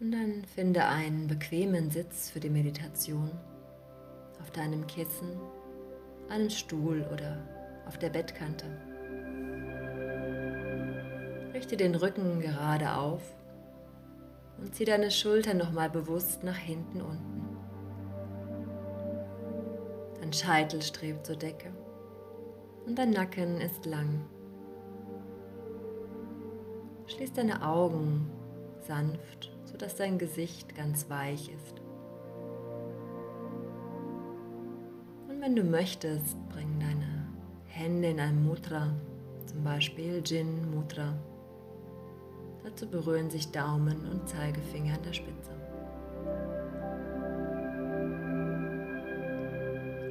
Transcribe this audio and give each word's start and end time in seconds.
Und 0.00 0.12
dann 0.12 0.44
finde 0.44 0.84
einen 0.84 1.28
bequemen 1.28 1.90
Sitz 1.90 2.30
für 2.30 2.40
die 2.40 2.50
Meditation 2.50 3.30
auf 4.40 4.50
deinem 4.50 4.86
Kissen, 4.86 5.38
einem 6.28 6.50
Stuhl 6.50 7.06
oder 7.12 7.38
auf 7.86 7.98
der 7.98 8.10
Bettkante. 8.10 8.66
Richte 11.54 11.76
den 11.76 11.94
Rücken 11.94 12.40
gerade 12.40 12.94
auf 12.94 13.22
und 14.58 14.74
zieh 14.74 14.84
deine 14.84 15.10
Schultern 15.10 15.58
nochmal 15.58 15.88
bewusst 15.88 16.42
nach 16.42 16.56
hinten 16.56 17.00
unten. 17.00 17.56
Dein 20.20 20.32
Scheitel 20.32 20.82
strebt 20.82 21.26
zur 21.26 21.36
Decke 21.36 21.72
und 22.86 22.98
dein 22.98 23.10
Nacken 23.10 23.60
ist 23.60 23.86
lang. 23.86 24.24
Schließ 27.06 27.32
deine 27.34 27.66
Augen 27.66 28.30
sanft, 28.80 29.53
sodass 29.74 29.96
dein 29.96 30.18
Gesicht 30.18 30.76
ganz 30.76 31.10
weich 31.10 31.48
ist. 31.48 31.82
Und 35.28 35.40
wenn 35.40 35.56
du 35.56 35.64
möchtest, 35.64 36.36
bring 36.50 36.78
deine 36.78 37.26
Hände 37.66 38.10
in 38.10 38.20
ein 38.20 38.46
Mudra, 38.46 38.92
zum 39.46 39.64
Beispiel 39.64 40.22
Jin 40.24 40.70
Mudra. 40.70 41.14
Dazu 42.62 42.88
berühren 42.88 43.30
sich 43.30 43.50
Daumen 43.50 44.08
und 44.12 44.28
Zeigefinger 44.28 44.94
an 44.94 45.02
der 45.02 45.12
Spitze. 45.12 45.50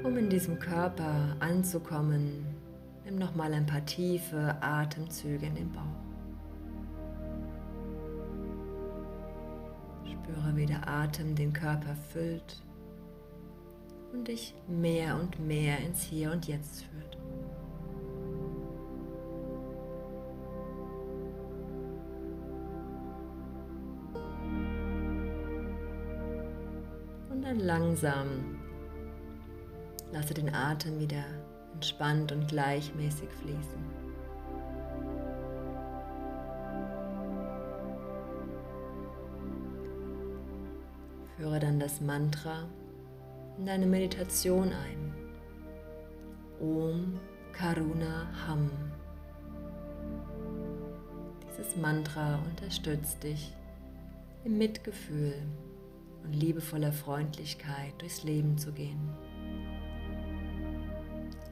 Um 0.03 0.17
in 0.17 0.29
diesem 0.29 0.59
Körper 0.59 1.37
anzukommen, 1.39 2.45
nimm 3.05 3.15
nochmal 3.15 3.53
ein 3.53 3.65
paar 3.65 3.85
tiefe 3.85 4.57
Atemzüge 4.59 5.45
in 5.45 5.55
den 5.55 5.71
Bauch. 5.71 5.92
Wie 10.55 10.67
der 10.67 10.87
Atem 10.87 11.35
den 11.35 11.51
Körper 11.51 11.95
füllt 12.11 12.61
und 14.13 14.27
dich 14.27 14.53
mehr 14.67 15.15
und 15.15 15.39
mehr 15.39 15.79
ins 15.79 16.03
Hier 16.03 16.31
und 16.31 16.47
Jetzt 16.47 16.83
führt. 16.83 17.17
Und 27.29 27.41
dann 27.41 27.59
langsam 27.59 28.59
lasse 30.11 30.35
den 30.35 30.53
Atem 30.53 30.99
wieder 30.99 31.25
entspannt 31.73 32.31
und 32.31 32.47
gleichmäßig 32.47 33.29
fließen. 33.41 34.02
Führe 41.43 41.59
dann 41.59 41.77
das 41.77 41.99
Mantra 41.99 42.69
in 43.57 43.65
deine 43.65 43.85
Meditation 43.85 44.71
ein. 44.71 45.13
Om 46.61 47.19
Karuna 47.51 48.29
Ham. 48.47 48.71
Dieses 51.45 51.75
Mantra 51.75 52.39
unterstützt 52.49 53.21
dich 53.23 53.53
im 54.45 54.57
Mitgefühl 54.57 55.33
und 56.23 56.31
liebevoller 56.31 56.93
Freundlichkeit 56.93 57.91
durchs 57.97 58.23
Leben 58.23 58.57
zu 58.57 58.71
gehen. 58.71 59.09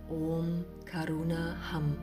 Om 0.09 0.63
Karuna 0.85 1.57
Ham. 1.69 1.97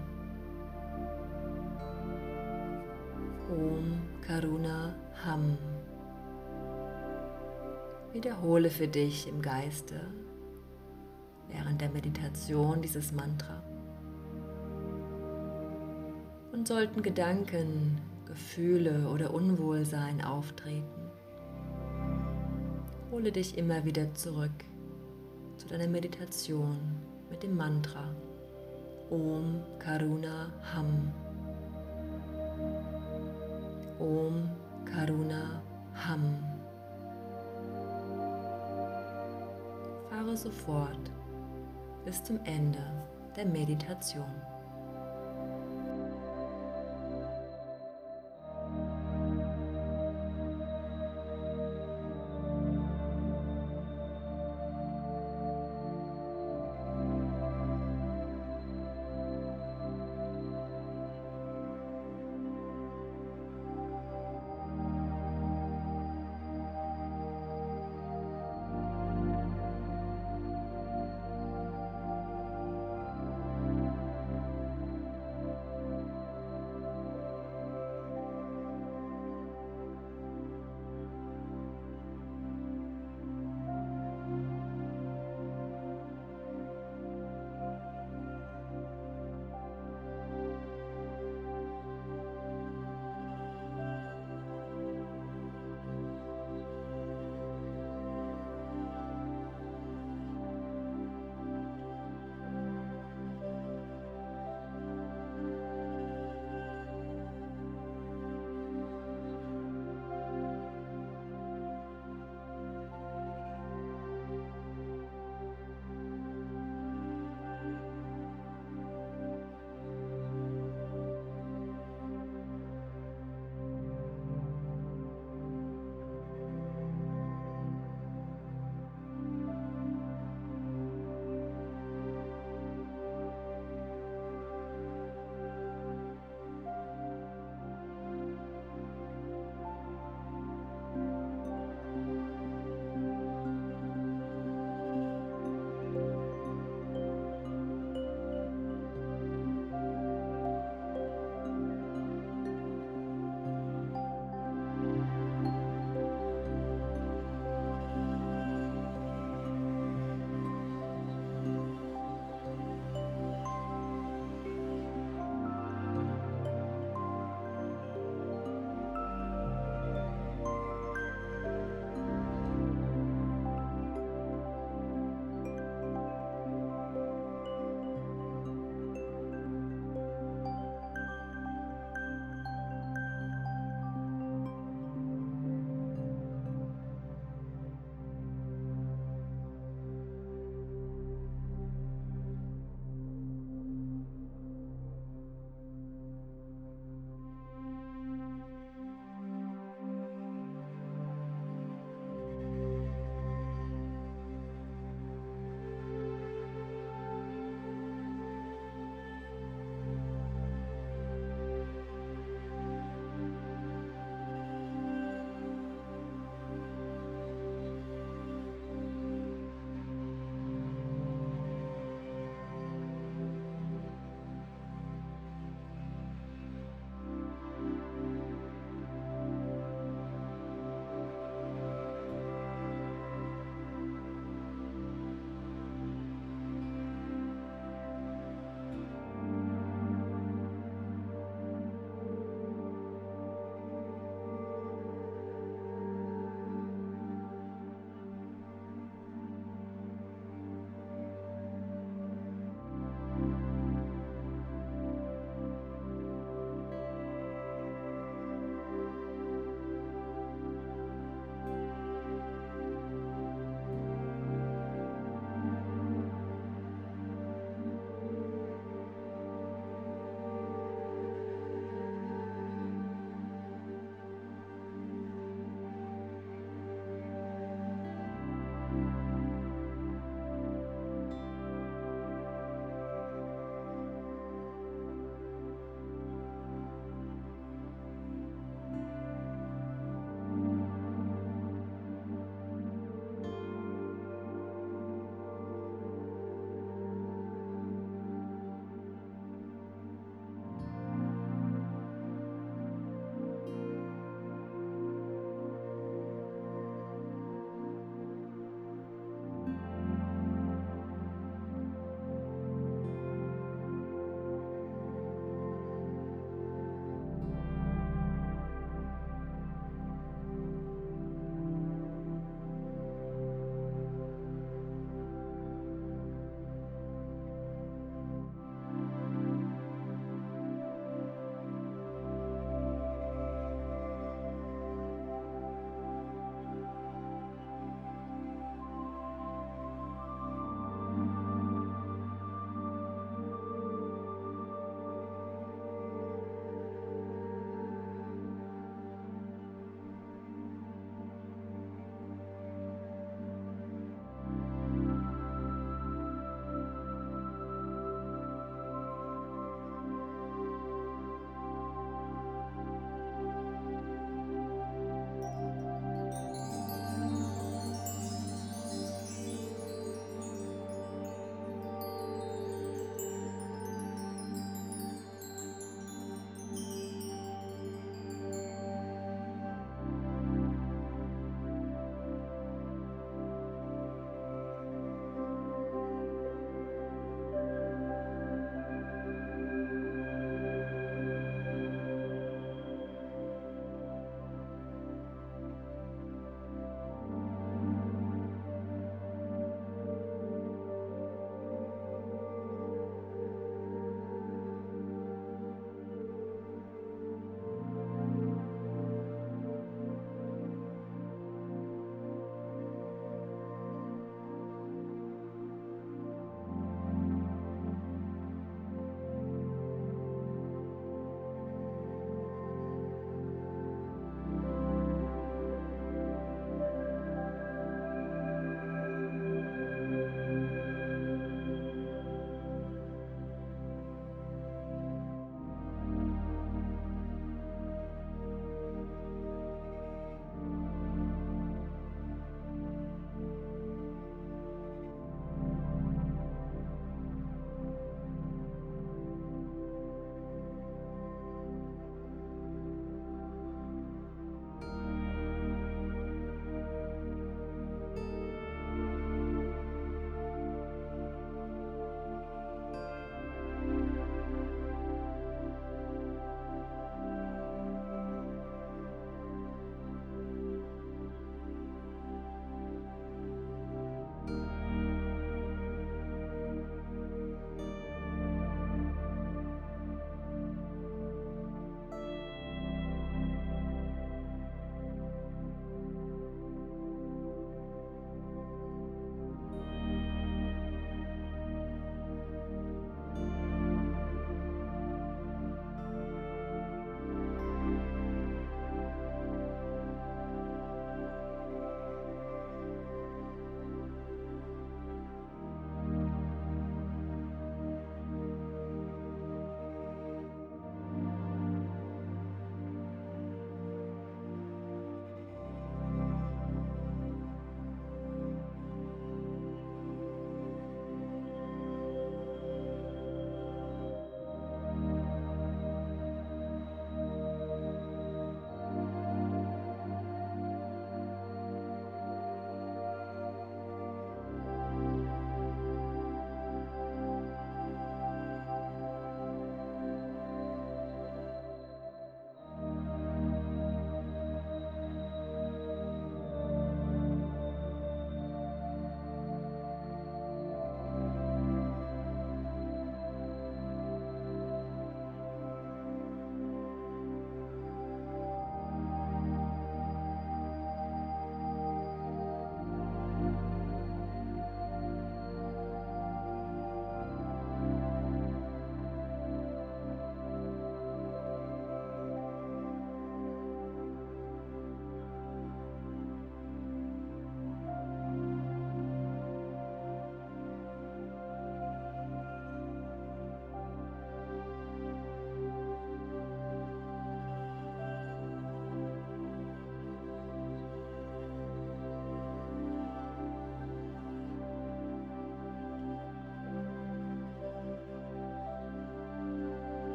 Om 3.48 3.98
Karuna 4.20 4.94
Ham. 5.24 5.56
Wiederhole 8.12 8.70
für 8.70 8.88
dich 8.88 9.28
im 9.28 9.42
Geiste 9.42 10.00
während 11.48 11.80
der 11.80 11.90
Meditation 11.90 12.80
dieses 12.80 13.12
Mantra. 13.12 13.62
Und 16.52 16.66
sollten 16.66 17.02
Gedanken, 17.02 17.98
Gefühle 18.26 19.08
oder 19.08 19.32
Unwohlsein 19.32 20.22
auftreten, 20.22 21.10
hole 23.10 23.30
dich 23.30 23.58
immer 23.58 23.84
wieder 23.84 24.14
zurück 24.14 24.64
zu 25.58 25.68
deiner 25.68 25.88
Meditation 25.88 26.78
mit 27.30 27.42
dem 27.42 27.56
Mantra 27.56 28.14
Om 29.10 29.62
Karuna 29.78 30.50
Ham. 30.74 31.12
Om 33.98 34.48
Karuna 34.84 35.62
Ham. 35.94 36.47
Sofort 40.42 41.10
bis 42.04 42.22
zum 42.22 42.38
Ende 42.44 42.84
der 43.36 43.46
Meditation. 43.46 44.34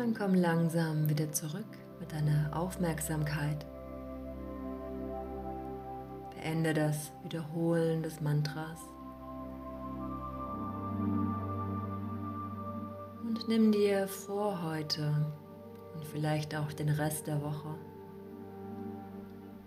Dann 0.00 0.14
komm 0.14 0.32
langsam 0.32 1.10
wieder 1.10 1.30
zurück 1.30 1.76
mit 1.98 2.10
deiner 2.10 2.56
Aufmerksamkeit. 2.56 3.66
Beende 6.34 6.72
das 6.72 7.12
Wiederholen 7.22 8.02
des 8.02 8.22
Mantras. 8.22 8.78
Und 13.22 13.46
nimm 13.46 13.72
dir 13.72 14.08
vor 14.08 14.62
heute 14.62 15.14
und 15.94 16.06
vielleicht 16.06 16.56
auch 16.56 16.72
den 16.72 16.88
Rest 16.88 17.26
der 17.26 17.42
Woche 17.42 17.74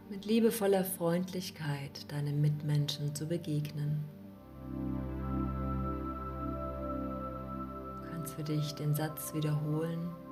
mit 0.10 0.26
liebevoller 0.26 0.84
Freundlichkeit 0.84 2.12
deinen 2.12 2.42
Mitmenschen 2.42 3.14
zu 3.14 3.28
begegnen. 3.28 4.04
Du 8.02 8.10
kannst 8.10 8.34
für 8.34 8.44
dich 8.44 8.74
den 8.74 8.96
Satz 8.96 9.32
wiederholen. 9.36 10.23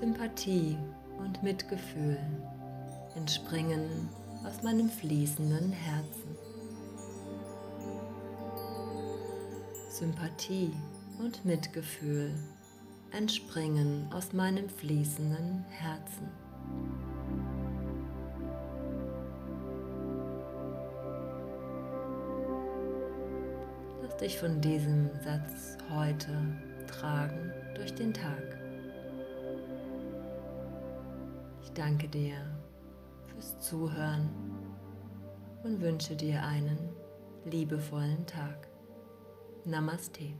Sympathie 0.00 0.76
und 1.20 1.40
Mitgefühl 1.44 2.18
entspringen 3.14 4.08
aus 4.44 4.60
meinem 4.64 4.90
fließenden 4.90 5.70
Herzen. 5.70 6.36
Sympathie 9.88 10.72
und 11.20 11.44
Mitgefühl 11.44 12.34
entspringen 13.12 14.08
aus 14.12 14.32
meinem 14.32 14.68
fließenden 14.68 15.64
Herzen. 15.70 16.28
Lass 24.02 24.16
dich 24.16 24.40
von 24.40 24.60
diesem 24.60 25.08
Satz 25.22 25.78
heute 25.88 26.32
tragen 26.88 27.52
durch 27.76 27.94
den 27.94 28.12
Tag. 28.12 28.63
Danke 31.74 32.08
dir 32.08 32.36
fürs 33.26 33.58
Zuhören 33.60 34.30
und 35.64 35.80
wünsche 35.80 36.14
dir 36.16 36.42
einen 36.42 36.78
liebevollen 37.44 38.26
Tag. 38.26 38.68
Namaste. 39.64 40.34